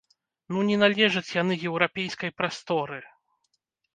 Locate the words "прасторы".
2.41-2.99